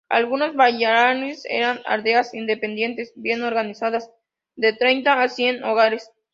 Algunos 0.09 0.55
barangays 0.55 1.45
eran 1.45 1.79
aldeas 1.85 2.33
independientes 2.33 3.11
bien 3.15 3.43
organizadas, 3.43 4.09
de 4.55 4.73
treinta 4.73 5.21
a 5.21 5.29
cien 5.29 5.63
hogares. 5.63 6.09